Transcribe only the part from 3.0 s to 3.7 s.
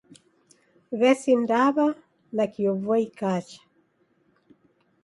ikacha.